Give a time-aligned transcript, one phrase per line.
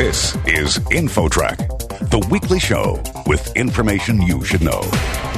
[0.00, 1.58] This is InfoTrack,
[2.08, 4.80] the weekly show with information you should know.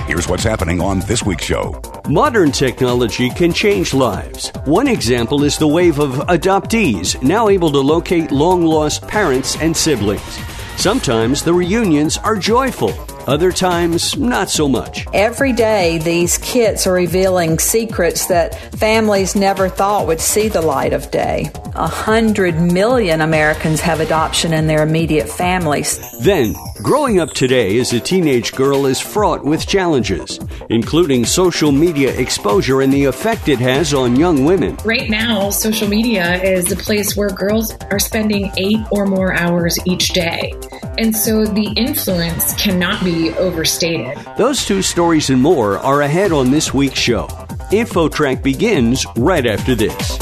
[0.06, 1.82] Here's what's happening on this week's show.
[2.08, 4.52] Modern technology can change lives.
[4.64, 9.76] One example is the wave of adoptees now able to locate long lost parents and
[9.76, 10.38] siblings.
[10.76, 12.92] Sometimes the reunions are joyful.
[13.26, 15.06] Other times, not so much.
[15.14, 20.92] Every day, these kits are revealing secrets that families never thought would see the light
[20.92, 21.52] of day.
[21.74, 26.00] A hundred million Americans have adoption in their immediate families.
[26.20, 32.12] Then, growing up today as a teenage girl is fraught with challenges, including social media
[32.18, 34.76] exposure and the effect it has on young women.
[34.84, 39.78] Right now, social media is a place where girls are spending eight or more hours
[39.86, 40.52] each day.
[40.98, 44.18] And so the influence cannot be overstated.
[44.36, 47.26] Those two stories and more are ahead on this week's show.
[47.70, 50.18] InfoTrack begins right after this.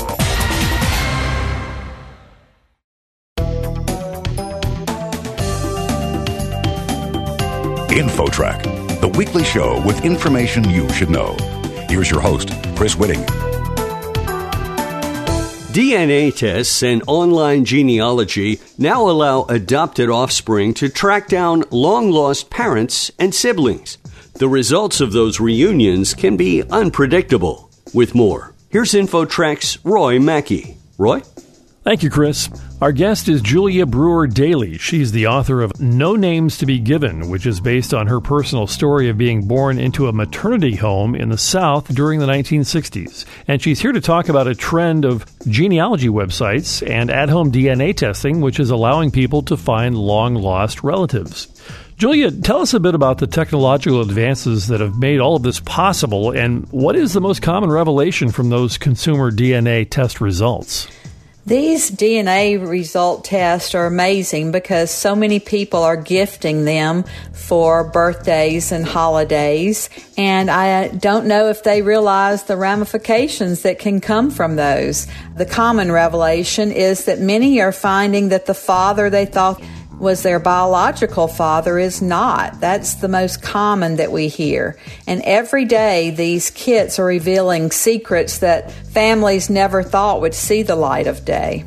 [7.91, 11.37] InfoTrack, the weekly show with information you should know.
[11.89, 13.50] Here's your host, Chris Whitting.
[15.73, 23.13] DNA tests and online genealogy now allow adopted offspring to track down long lost parents
[23.21, 23.97] and siblings.
[24.35, 27.71] The results of those reunions can be unpredictable.
[27.95, 30.77] With more, here's InfoTrack's Roy Mackey.
[30.99, 31.21] Roy?
[31.85, 32.49] Thank you, Chris.
[32.81, 34.79] Our guest is Julia Brewer Daily.
[34.79, 38.67] She's the author of No Names to Be Given, which is based on her personal
[38.67, 43.27] story of being born into a maternity home in the South during the 1960s.
[43.47, 47.95] And she's here to talk about a trend of genealogy websites and at home DNA
[47.95, 51.49] testing, which is allowing people to find long lost relatives.
[51.99, 55.61] Julia, tell us a bit about the technological advances that have made all of this
[55.61, 60.89] possible, and what is the most common revelation from those consumer DNA test results?
[61.47, 68.73] These DNA result tests are amazing because so many people are gifting them for birthdays
[68.73, 69.89] and holidays.
[70.19, 75.07] And I don't know if they realize the ramifications that can come from those.
[75.37, 79.63] The common revelation is that many are finding that the father they thought
[80.01, 82.61] was their biological father is not.
[82.61, 84.79] That's the most common that we hear.
[85.07, 90.77] And every day these kits are revealing secrets that families never thought would see the
[90.77, 91.65] light of day.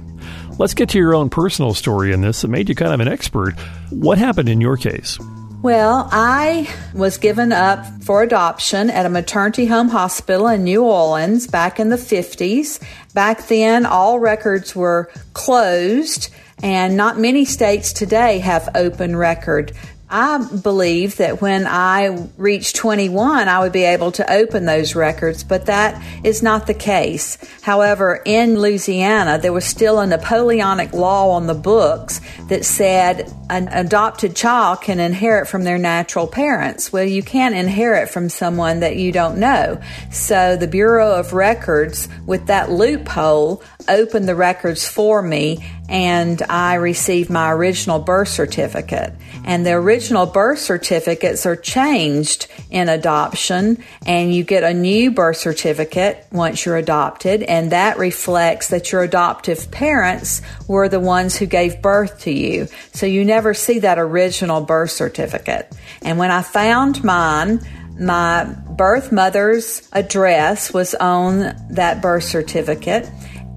[0.59, 3.07] Let's get to your own personal story in this that made you kind of an
[3.07, 3.53] expert.
[3.89, 5.17] What happened in your case?
[5.63, 11.47] Well, I was given up for adoption at a maternity home hospital in New Orleans
[11.47, 12.83] back in the 50s.
[13.13, 16.29] Back then, all records were closed
[16.61, 19.71] and not many states today have open record.
[20.09, 25.43] I believe that when I reach 21, I would be able to open those records,
[25.43, 27.37] but that is not the case.
[27.61, 33.69] However, in Louisiana, there was still a Napoleonic law on the books that said an
[33.69, 36.93] adopted child can inherit from their natural parents.
[36.93, 39.81] Well, you can't inherit from someone that you don't know.
[40.11, 46.75] So the Bureau of Records, with that loophole, opened the records for me and I
[46.75, 49.13] received my original birth certificate.
[49.45, 55.37] And the original birth certificates are changed in adoption and you get a new birth
[55.37, 61.45] certificate once you're adopted and that reflects that your adoptive parents were the ones who
[61.45, 62.67] gave birth to you.
[62.93, 65.71] So you never see that original birth certificate.
[66.01, 67.59] And when I found mine,
[67.99, 73.07] my birth mother's address was on that birth certificate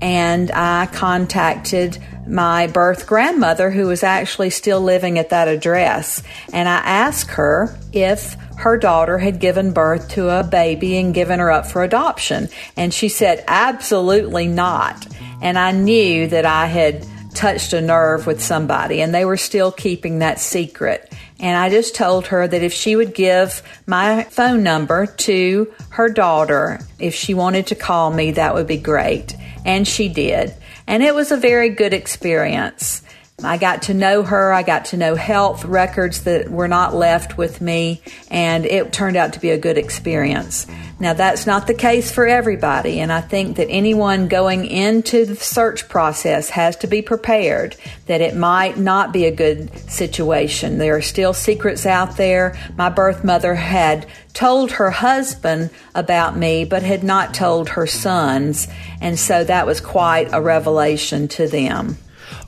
[0.00, 6.22] and I contacted my birth grandmother who was actually still living at that address.
[6.52, 11.38] And I asked her if her daughter had given birth to a baby and given
[11.38, 12.48] her up for adoption.
[12.76, 15.06] And she said absolutely not.
[15.42, 19.70] And I knew that I had touched a nerve with somebody and they were still
[19.70, 21.12] keeping that secret.
[21.38, 26.08] And I just told her that if she would give my phone number to her
[26.08, 29.36] daughter, if she wanted to call me, that would be great.
[29.66, 30.54] And she did.
[30.86, 33.02] And it was a very good experience.
[33.44, 34.50] I got to know her.
[34.50, 38.00] I got to know health records that were not left with me,
[38.30, 40.66] and it turned out to be a good experience.
[40.98, 45.36] Now, that's not the case for everybody, and I think that anyone going into the
[45.36, 50.78] search process has to be prepared that it might not be a good situation.
[50.78, 52.58] There are still secrets out there.
[52.78, 58.66] My birth mother had told her husband about me, but had not told her sons,
[59.02, 61.98] and so that was quite a revelation to them.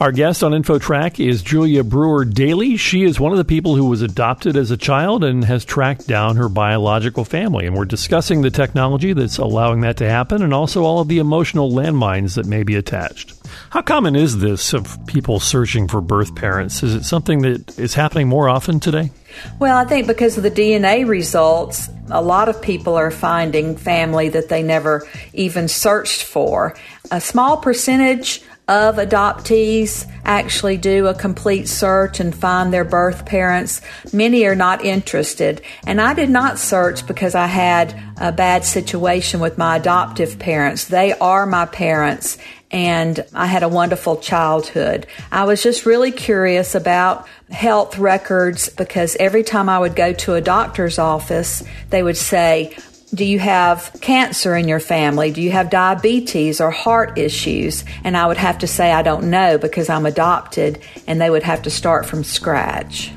[0.01, 2.77] Our guest on InfoTrack is Julia Brewer Daily.
[2.77, 6.07] She is one of the people who was adopted as a child and has tracked
[6.07, 7.67] down her biological family.
[7.67, 11.19] And we're discussing the technology that's allowing that to happen and also all of the
[11.19, 13.35] emotional landmines that may be attached.
[13.71, 16.83] How common is this of people searching for birth parents?
[16.83, 19.11] Is it something that is happening more often today?
[19.59, 24.29] Well, I think because of the DNA results, a lot of people are finding family
[24.31, 26.77] that they never even searched for.
[27.11, 33.81] A small percentage of adoptees actually do a complete search and find their birth parents.
[34.13, 35.63] Many are not interested.
[35.87, 40.85] And I did not search because I had a bad situation with my adoptive parents.
[40.85, 42.37] They are my parents
[42.71, 45.07] and I had a wonderful childhood.
[45.33, 50.35] I was just really curious about health records because every time I would go to
[50.35, 52.77] a doctor's office, they would say,
[53.15, 55.31] do you have cancer in your family?
[55.31, 57.85] Do you have diabetes or heart issues?
[58.05, 61.43] And I would have to say, I don't know because I'm adopted, and they would
[61.43, 63.11] have to start from scratch.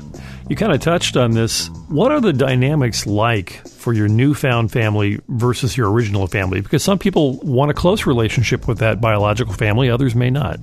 [0.48, 1.68] You kind of touched on this.
[1.88, 6.60] What are the dynamics like for your newfound family versus your original family?
[6.60, 10.58] Because some people want a close relationship with that biological family, others may not.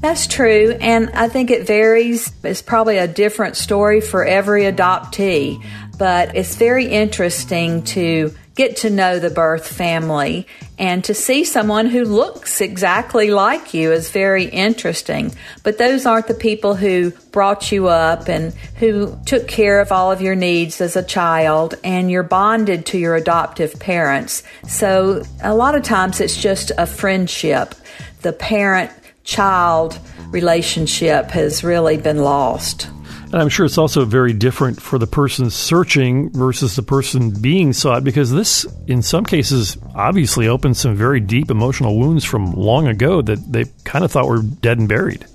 [0.00, 2.30] That's true, and I think it varies.
[2.42, 5.64] It's probably a different story for every adoptee,
[5.98, 10.46] but it's very interesting to get to know the birth family
[10.78, 15.34] and to see someone who looks exactly like you is very interesting.
[15.62, 20.12] But those aren't the people who brought you up and who took care of all
[20.12, 24.42] of your needs as a child and you're bonded to your adoptive parents.
[24.68, 27.74] So a lot of times it's just a friendship.
[28.22, 28.90] The parent
[29.24, 29.98] child
[30.30, 32.88] relationship has really been lost.
[33.34, 37.72] And I'm sure it's also very different for the person searching versus the person being
[37.72, 42.86] sought because this, in some cases, obviously opens some very deep emotional wounds from long
[42.86, 45.26] ago that they kind of thought were dead and buried.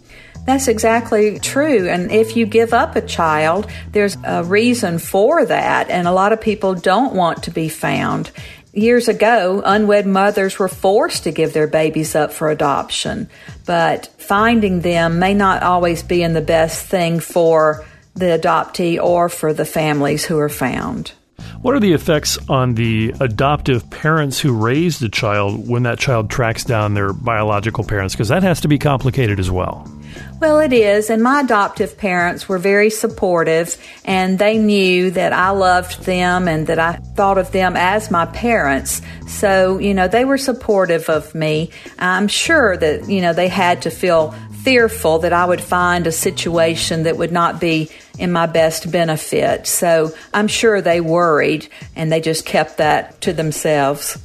[0.45, 1.89] That's exactly true.
[1.89, 5.89] And if you give up a child, there's a reason for that.
[5.89, 8.31] And a lot of people don't want to be found.
[8.73, 13.27] Years ago, unwed mothers were forced to give their babies up for adoption,
[13.65, 17.83] but finding them may not always be in the best thing for
[18.15, 21.13] the adoptee or for the families who are found.
[21.61, 26.29] What are the effects on the adoptive parents who raised a child when that child
[26.29, 28.13] tracks down their biological parents?
[28.13, 29.89] Because that has to be complicated as well.
[30.39, 31.09] Well, it is.
[31.09, 36.67] And my adoptive parents were very supportive, and they knew that I loved them and
[36.67, 39.01] that I thought of them as my parents.
[39.27, 41.71] So, you know, they were supportive of me.
[41.97, 44.33] I'm sure that, you know, they had to feel
[44.63, 49.67] fearful that I would find a situation that would not be in my best benefit.
[49.67, 54.17] So I'm sure they worried and they just kept that to themselves.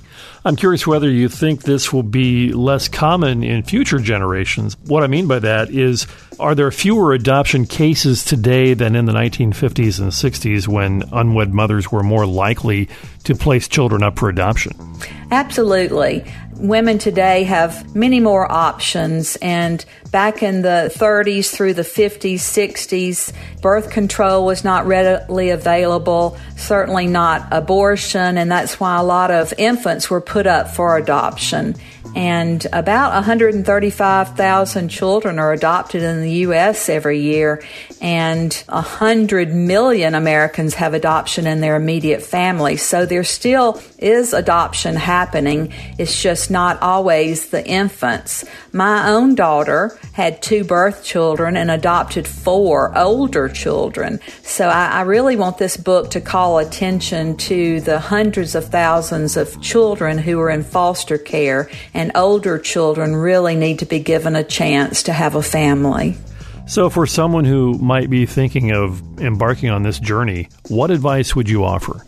[0.46, 4.76] I'm curious whether you think this will be less common in future generations.
[4.84, 6.06] What I mean by that is,
[6.38, 11.90] are there fewer adoption cases today than in the 1950s and 60s when unwed mothers
[11.90, 12.90] were more likely
[13.24, 14.76] to place children up for adoption?
[15.30, 22.34] Absolutely women today have many more options and back in the 30s through the 50s
[22.34, 29.30] 60s birth control was not readily available certainly not abortion and that's why a lot
[29.30, 31.76] of infants were put up for adoption
[32.14, 36.88] and about 135,000 children are adopted in the U.S.
[36.88, 37.62] every year,
[38.00, 42.76] and 100 million Americans have adoption in their immediate family.
[42.76, 45.72] So there still is adoption happening.
[45.98, 48.44] It's just not always the infants.
[48.72, 54.20] My own daughter had two birth children and adopted four older children.
[54.42, 59.36] So I, I really want this book to call attention to the hundreds of thousands
[59.36, 64.36] of children who are in foster care and older children really need to be given
[64.36, 66.16] a chance to have a family.
[66.66, 71.48] So, for someone who might be thinking of embarking on this journey, what advice would
[71.48, 72.04] you offer?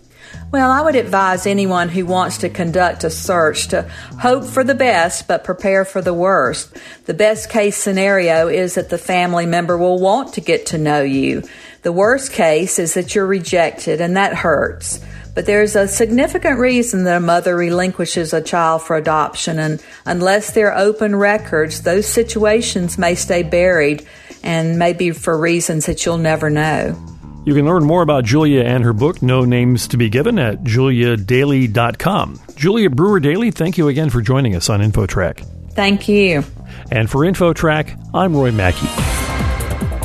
[0.50, 3.82] Well, I would advise anyone who wants to conduct a search to
[4.20, 6.76] hope for the best but prepare for the worst.
[7.04, 11.02] The best case scenario is that the family member will want to get to know
[11.02, 11.42] you.
[11.82, 15.00] The worst case is that you're rejected and that hurts.
[15.36, 20.52] But there's a significant reason that a mother relinquishes a child for adoption, and unless
[20.52, 24.06] there are open records, those situations may stay buried
[24.42, 26.96] and maybe for reasons that you'll never know.
[27.44, 30.64] You can learn more about Julia and her book, No Names to Be Given, at
[30.64, 32.40] juliadaily.com.
[32.54, 35.46] Julia Brewer Daily, thank you again for joining us on InfoTrack.
[35.72, 36.44] Thank you.
[36.90, 38.88] And for InfoTrack, I'm Roy Mackey.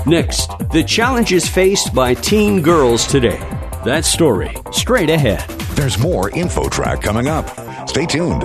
[0.06, 3.40] Next, the challenges faced by teen girls today.
[3.84, 5.50] That story straight ahead.
[5.74, 7.50] There's more InfoTrack coming up.
[7.90, 8.44] Stay tuned.